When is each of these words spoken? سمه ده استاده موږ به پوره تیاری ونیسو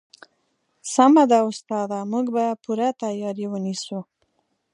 سمه 0.93 1.23
ده 1.31 1.39
استاده 1.49 1.99
موږ 2.11 2.25
به 2.35 2.45
پوره 2.63 2.89
تیاری 3.01 3.45
ونیسو 3.49 3.99